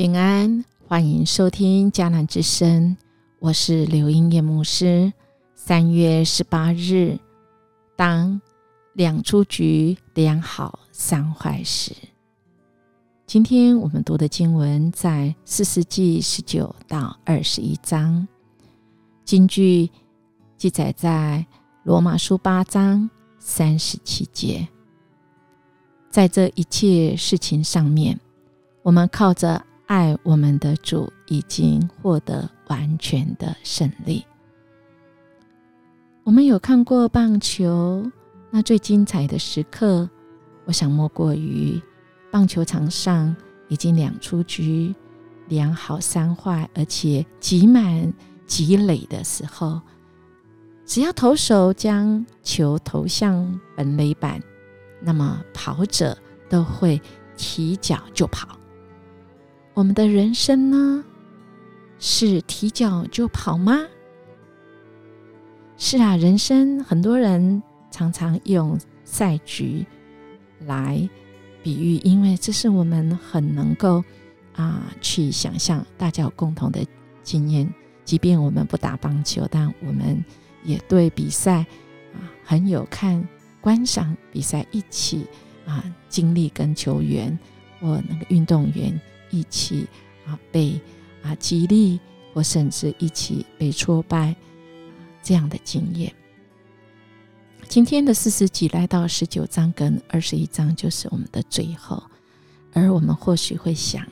[0.00, 2.96] 平安，欢迎收听迦南之声，
[3.38, 5.12] 我是刘英叶牧师。
[5.54, 7.18] 三月十八日，
[7.96, 8.40] 当
[8.94, 11.92] 两出局，两好三坏时，
[13.26, 18.26] 今天我们读的经文在四世纪十九到二十一章，
[19.22, 19.90] 经句
[20.56, 21.44] 记载在
[21.82, 24.66] 罗马书八章三十七节。
[26.08, 28.18] 在这一切事情上面，
[28.82, 29.62] 我们靠着。
[29.90, 34.24] 爱我们的主已经获得完全的胜利。
[36.22, 38.08] 我们有看过棒球，
[38.52, 40.08] 那最精彩的时刻，
[40.64, 41.82] 我想莫过于
[42.30, 43.34] 棒球场上
[43.66, 44.94] 已经两出局、
[45.48, 48.14] 两好三坏，而且挤满
[48.46, 49.80] 积累的时候，
[50.86, 54.40] 只要投手将球投向本垒板，
[55.00, 56.16] 那么跑者
[56.48, 57.02] 都会
[57.36, 58.59] 提脚就跑。
[59.80, 61.02] 我们的人生呢，
[61.98, 63.78] 是提脚就跑吗？
[65.78, 69.86] 是啊，人生很多人常常用赛局
[70.66, 71.08] 来
[71.62, 74.04] 比喻，因为这是我们很能够
[74.54, 76.84] 啊去想象，大家有共同的
[77.22, 77.66] 经验。
[78.04, 80.22] 即便我们不打棒球，但我们
[80.62, 81.60] 也对比赛
[82.12, 83.26] 啊很有看
[83.62, 85.26] 观赏比赛，一起
[85.64, 87.38] 啊经历跟球员
[87.80, 89.00] 或那个运动员。
[89.30, 89.86] 一起
[90.26, 90.80] 啊被
[91.22, 91.98] 啊激励，
[92.34, 94.34] 或甚至一起被挫败，
[95.22, 96.12] 这样的经验。
[97.68, 102.02] 今天的四十集来到十九章跟二十一章，就是我们的最后。
[102.72, 104.06] 而我们或许会想，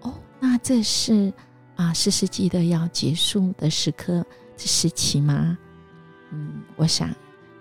[0.00, 1.32] 哦，那这是
[1.76, 4.24] 啊四世纪的要结束的时刻，
[4.56, 5.56] 这时期吗？
[6.30, 7.14] 嗯，我想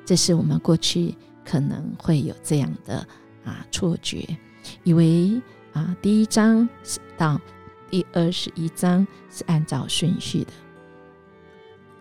[0.05, 1.15] 这是我们过去
[1.45, 3.07] 可能会有这样的
[3.43, 4.27] 啊错觉，
[4.83, 5.41] 以为。
[5.77, 6.67] 啊，第一章
[7.15, 7.39] 到
[7.87, 10.51] 第二十一章是按照顺序的。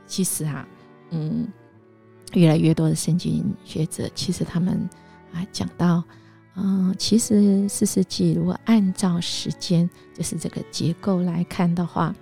[0.07, 0.67] 其实啊，
[1.11, 1.47] 嗯，
[2.33, 4.89] 越来越多的圣经学者，其实他们
[5.35, 6.03] 啊讲到，
[6.55, 12.15] 嗯，其实四世纪如果按照时间，就是这个结构来看的话，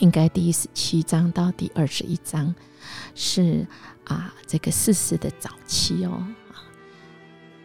[0.00, 2.54] 应该第十七章到第二十一章
[3.14, 3.66] 是
[4.04, 6.22] 啊这个四世的早期哦，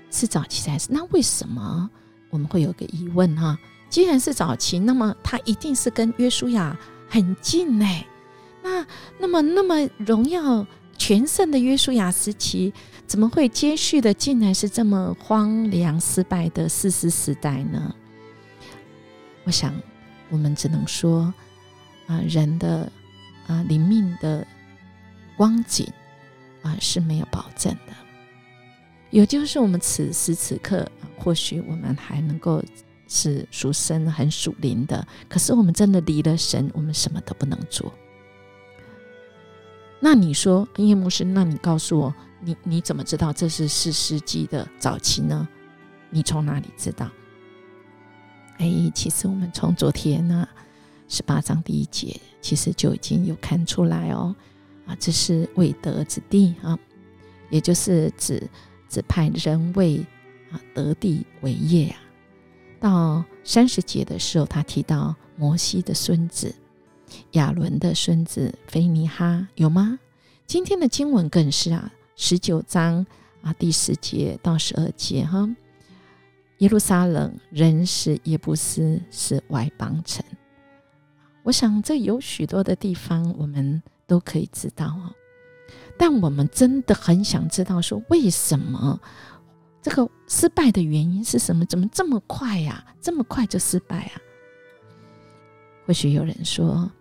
[0.10, 0.88] 是早期还是？
[0.90, 1.90] 那为什么？
[2.30, 3.58] 我们会有个疑问哈，
[3.90, 6.78] 既然是早期，那么他一定是跟约书亚
[7.10, 7.86] 很近呢？
[8.64, 8.86] 那
[9.20, 10.66] 那么那么荣耀
[10.98, 12.74] 全盛的约书亚时期，
[13.06, 17.96] 怎么会接续的竟然是这么荒凉失败的四世时代呢？
[19.46, 19.74] 我想，
[20.30, 21.34] 我们只能说
[22.08, 22.92] 啊，人的
[23.48, 24.46] 啊灵命的
[25.38, 25.88] 光景
[26.62, 28.07] 啊是没有保证的。
[29.10, 30.86] 也就是我们此时此刻，
[31.18, 32.62] 或许我们还能够
[33.08, 37.94] 是属生、很属灵的，可是我们真的离了神，我们什么都不能做。
[40.00, 45.48] 那你说，叶牧师，那你告诉我，你你怎么知道这是四世纪的早期呢？
[46.10, 47.10] 你从哪里知道？
[48.58, 50.48] 哎，其实我们从昨天呢
[51.08, 54.36] 十八章第一节，其实就已经有看出来哦。
[54.86, 56.78] 啊，这是未得之地啊，
[57.50, 58.46] 也就是指。
[58.90, 60.06] 只派人为
[60.52, 62.00] 啊得地为业啊。
[62.80, 66.54] 到三十节的时候，他提到摩西的孙子
[67.32, 69.98] 亚伦的孙子菲尼哈，有吗？
[70.46, 73.06] 今天的经文更是啊，十九章
[73.42, 75.50] 啊第十节到十二节哈。
[76.60, 80.26] 耶路撒冷人是耶布斯是外邦城，
[81.44, 85.14] 我想这有许多的地方我们都可以知道哦。
[85.98, 89.00] 但我们真的很想知道，说为什么
[89.82, 91.66] 这个失败的原因是什么？
[91.66, 92.86] 怎么这么快呀？
[93.02, 94.22] 这么快就失败啊？
[95.86, 96.92] 或许有人说，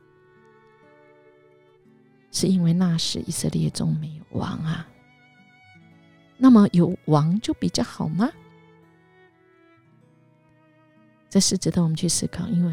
[2.31, 4.87] 是因为那时以色列中没有王啊。
[6.39, 8.31] 那么有王就比较好吗？
[11.29, 12.73] 这是值得我们去思考，因为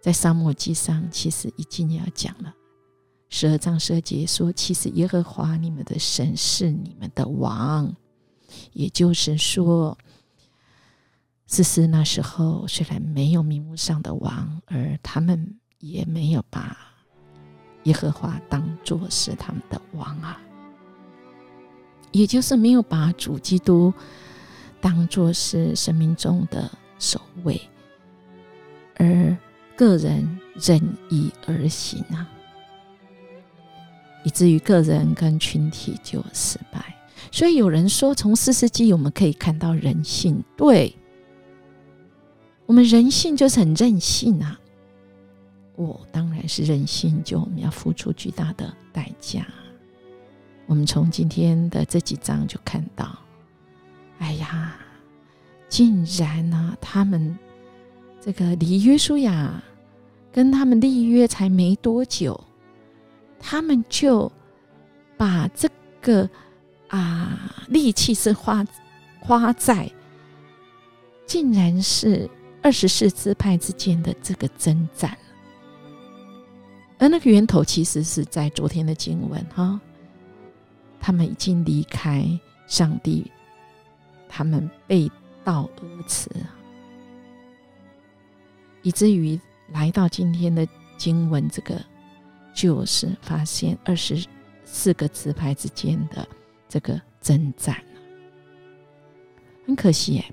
[0.00, 2.54] 在沙漠记上，其实已经要讲了。
[3.36, 7.92] 十二章十二节说：“其实耶和华你们的神是你们的王。”
[8.72, 9.98] 也就是说，
[11.44, 16.78] 思思那时候虽然没有名目上的王，而他们也没有把
[17.82, 20.40] 耶和华当作是他们的王啊，
[22.12, 23.92] 也就是没有把主基督
[24.80, 26.70] 当作是生命中的
[27.00, 27.60] 首位，
[28.94, 29.36] 而
[29.74, 30.80] 个人任
[31.10, 32.30] 意而行啊。
[34.24, 36.96] 以至于个人跟群体就失败，
[37.30, 40.42] 所以有人说，从四世纪我们可以看到人性。
[40.56, 40.96] 对，
[42.66, 44.58] 我们人性就是很任性啊！
[45.76, 49.46] 我当然是任性，就我们要付出巨大的代价。
[50.66, 53.18] 我们从今天的这几章就看到，
[54.18, 54.74] 哎呀，
[55.68, 57.38] 竟然呢，他们
[58.20, 59.62] 这个离约书亚
[60.32, 62.42] 跟他们立约才没多久，
[63.46, 64.32] 他们就
[65.18, 65.68] 把这
[66.00, 66.26] 个
[66.88, 68.64] 啊力气是花
[69.20, 69.92] 花在，
[71.26, 72.30] 竟然是。
[72.62, 75.14] 二十四支派之间的这个征战，
[76.98, 79.78] 而那个源头其实是在昨天的经文哈，
[80.98, 82.26] 他们已经离开
[82.66, 83.30] 上帝，
[84.30, 85.12] 他们背
[85.44, 86.30] 道而驰，
[88.80, 89.38] 以至于
[89.70, 91.78] 来到今天的经文，这个
[92.54, 94.24] 就是发现二十
[94.64, 96.26] 四个支派之间的
[96.68, 97.76] 这个征战
[99.66, 100.24] 很可惜耶。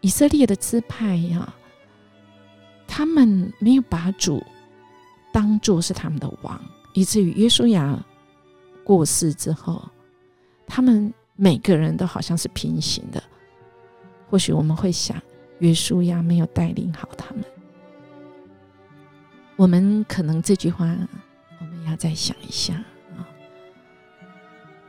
[0.00, 1.52] 以色列的支派呀，
[2.86, 4.42] 他们没有把主
[5.32, 6.60] 当做是他们的王，
[6.92, 8.04] 以至于约书亚
[8.84, 9.82] 过世之后，
[10.66, 13.22] 他们每个人都好像是平行的。
[14.28, 15.16] 或许我们会想，
[15.60, 17.44] 约书亚没有带领好他们。
[19.56, 20.96] 我们可能这句话，
[21.82, 22.74] 我们要再想一下
[23.16, 23.26] 啊。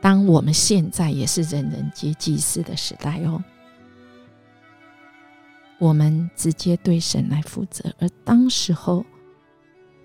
[0.00, 3.42] 当我们现在也是人人皆祭司的时代哦。
[5.78, 9.04] 我们直接对神来负责，而当时候，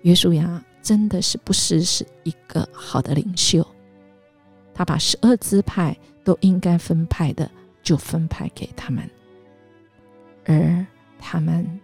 [0.02, 3.64] 约书亚真的是不失是一个好的领袖，
[4.74, 7.48] 他把十二支派都应该分派的
[7.84, 9.08] 就分派给他们，
[10.44, 10.84] 而
[11.20, 11.80] 他们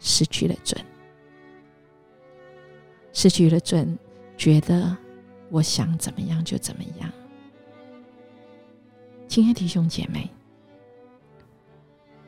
[0.00, 0.84] 失去了准，
[3.12, 3.96] 失去了准，
[4.40, 4.96] 觉得
[5.50, 7.12] 我想怎么样就怎么样。
[9.28, 10.30] 亲爱的弟兄姐妹。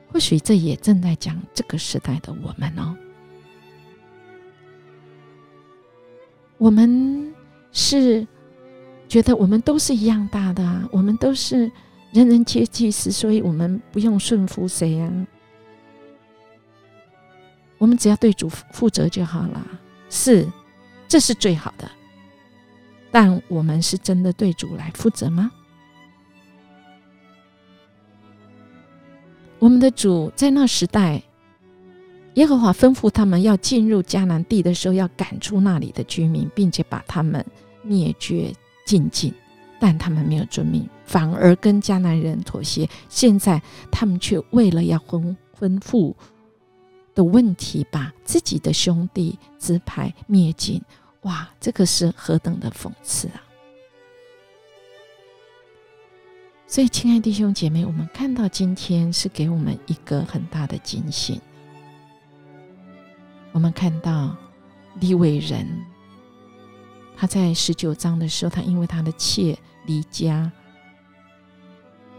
[0.09, 2.95] 或许这也正在讲这个时代的我们哦。
[6.59, 7.35] 我们
[7.73, 8.27] 是
[9.09, 11.61] 觉得我们都是一样大的，我们都是
[12.13, 15.11] 人人皆祭司，所以我们不用顺服谁呀，
[17.79, 19.67] 我们只要对主负责就好了。
[20.11, 20.47] 是，
[21.09, 21.91] 这是最好的。
[23.13, 25.53] 但我们是真的对主来负责吗？
[29.61, 31.23] 我们的主在那时代，
[32.35, 37.47] 耶和华吩咐他们要进入迦南地的时候，要赶出那里的居民，并且把他们
[37.83, 38.53] 灭绝
[38.85, 39.33] 尽尽。
[39.79, 42.89] 但他们没有遵命，反而跟迦南人妥协。
[43.09, 43.61] 现在
[43.91, 46.17] 他们却为了要婚婚妇
[47.17, 50.81] 的问题，把自己的兄弟支派灭尽。
[51.23, 53.43] 哇，这个是何等的讽刺啊！
[56.67, 61.41] 所以，亲爱弟兄姐妹，我们看到今天是给我们一个很大的警醒。
[63.53, 64.35] 我们看到
[64.99, 65.67] 利未人，
[67.17, 70.51] 他在十九章的时候，他因为他的妾离家，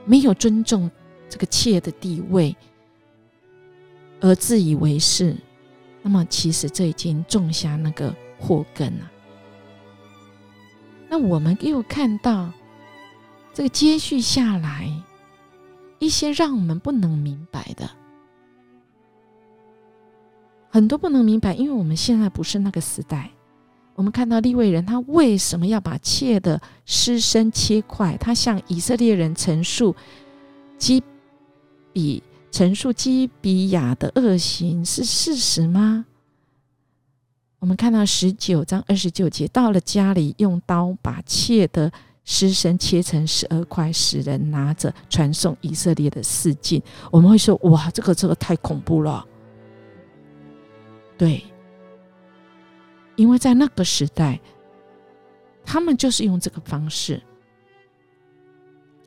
[0.06, 0.90] 没有尊重
[1.28, 2.56] 这个妾的地位，
[4.22, 5.36] 而自以为是。
[6.04, 9.12] 那么，其实这已经种下那个祸根啊。
[11.10, 12.52] 那我们又看到。
[13.56, 14.92] 这个接续下来，
[16.00, 17.88] 一些让我们不能明白的，
[20.72, 23.30] 很多不能明白，因为我们现在不是那个时代。
[23.94, 28.18] 我们看到利未人，他为什么要把妾的尸身切块？
[28.18, 29.96] 他向以色列人陈述
[30.80, 31.04] 基
[31.92, 36.08] 比陈述基比亚的恶行是事实吗？
[37.64, 41.90] 我们看到十九章二十九节，到了家里，用刀把妾的。
[42.26, 46.82] 尸身切成十二块，使人拿着传送以色列的四境。
[47.12, 49.26] 我们会说：“哇，这个这个太恐怖了。”
[51.18, 51.44] 对，
[53.18, 54.40] 因为在那个时代，
[55.66, 57.22] 他们就是用这个方式。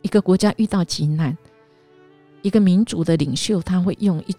[0.03, 1.35] 一个国家遇到急难，
[2.43, 4.37] 一个民族的领袖他会用一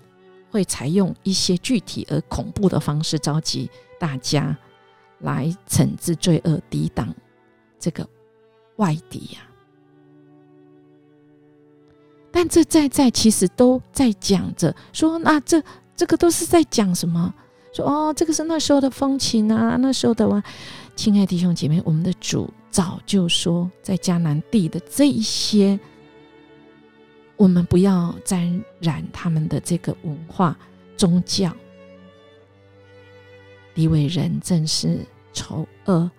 [0.57, 4.57] 会采用一些具体而恐怖的方式，召集大家
[5.19, 7.13] 来惩治罪恶，抵挡
[7.79, 8.07] 这个。
[8.77, 9.39] 外敌呀，
[12.31, 15.59] 但这在在其实都在讲着说，那这
[15.95, 17.33] 这个都是在讲什么？
[17.73, 20.43] 说哦，这个是那时候的风情啊，那时候的哇，
[20.95, 25.79] 亲爱弟兄姐妹，我们的主早就说，在迦南地的这一些，
[27.37, 30.57] 我们不要沾染他们的这个文化
[30.97, 31.55] 宗教。
[33.75, 36.09] 李伟人正是丑恶、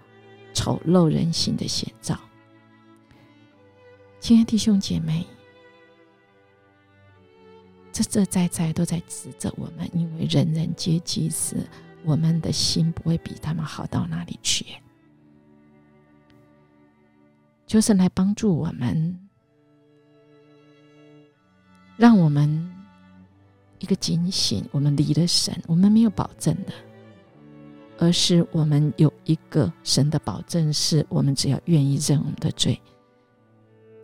[0.55, 2.19] 丑陋人性的写照。
[4.21, 5.27] 亲爱的弟兄姐妹，
[7.91, 11.57] 这这在在都在指责我们，因为人人皆祭司，
[12.05, 14.65] 我们的心不会比他们好到哪里去。
[17.67, 19.28] 就是来帮助我们，
[21.99, 22.73] 让我们
[23.81, 26.73] 一个警醒：我们离了神，我们没有保证的，
[27.99, 32.81] 而是我们有一个神的保证，是我们只要愿意认我们的罪，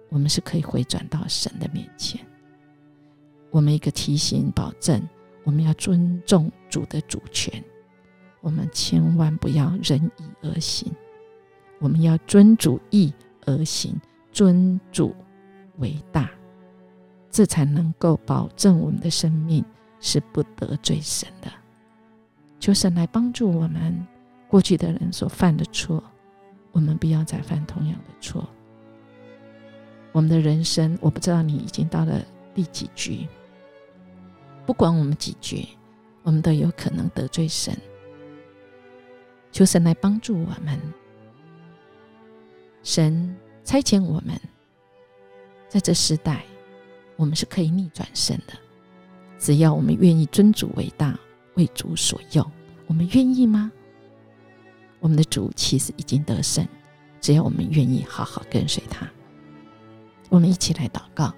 [0.08, 2.20] 我们是可以回转到神的面前。
[3.50, 5.00] 我们一个提醒、保证，
[5.44, 7.62] 我们要尊重主的主权，
[8.40, 10.92] 我们千万不要任意而行，
[11.78, 13.14] 我们要尊主意。
[13.46, 13.94] 而行，
[14.32, 15.14] 尊主
[15.76, 16.30] 为大，
[17.34, 19.64] 这才能够保证我们的生命
[19.98, 21.50] 是不得罪神的。
[22.60, 24.06] 求神来帮助我们，
[24.46, 26.00] 过去的人所犯的错，
[26.70, 28.48] 我们不要再犯同样的错。
[30.12, 32.24] 我们的人生，我不知道你已经到了
[32.54, 33.26] 第几局，
[34.64, 35.66] 不管我们几局，
[36.22, 37.76] 我们都有可能得罪神。
[39.50, 40.80] 求神来帮助我们。
[42.84, 44.40] 神差遣我们，
[45.68, 46.44] 在这时代，
[47.16, 48.54] 我们是可以逆转胜的。
[49.38, 51.18] 只要我们愿意尊主为大，
[51.54, 52.50] 为主所用，
[52.87, 53.71] 我们愿意吗？
[55.00, 56.66] 我们的主其实已经得胜，
[57.21, 59.06] 只要我们愿意好好跟随他。
[60.30, 61.33] 我们一起来祷告：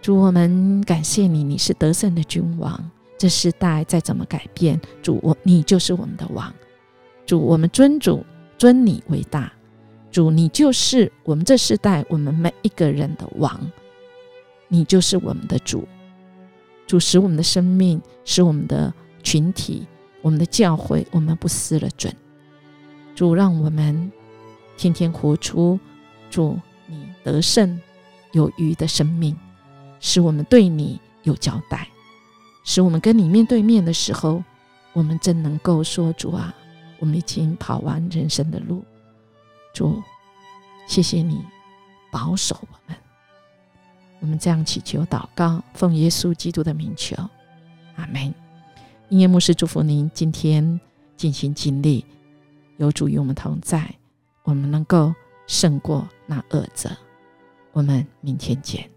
[0.00, 2.90] 主，我们感谢你，你是得胜的君王。
[3.18, 6.52] 这时代再怎么改变，主我你就是我们的王。
[7.26, 8.24] 主，我们尊主
[8.56, 9.52] 尊你为大。
[10.10, 13.60] 主，你就是我们这世代我们每一个人的王，
[14.68, 15.86] 你就是我们的主。
[16.86, 19.86] 主使我们的生命，使我们的群体，
[20.22, 22.14] 我们的教会，我们不失了准。
[23.14, 24.12] 主，让我们
[24.76, 25.80] 天天活出
[26.30, 27.80] 主你得胜
[28.32, 29.36] 有余的生命，
[29.98, 31.88] 使我们对你有交代，
[32.62, 34.44] 使我们跟你面对面的时候，
[34.92, 36.54] 我们真能够说：主啊，
[37.00, 38.84] 我们已经跑完人生的路。
[39.74, 40.00] 主，
[40.86, 41.44] 谢谢你
[42.12, 42.96] 保守我们。
[44.26, 47.14] 我们这样祈求祷告，奉耶稣基督的名求，
[47.94, 48.34] 阿门。
[49.08, 50.80] 音乐牧师祝福您今天
[51.16, 52.04] 尽心尽力，
[52.76, 53.88] 有主与我们同在，
[54.42, 55.14] 我们能够
[55.46, 56.90] 胜过那恶者。
[57.70, 58.95] 我们明天见。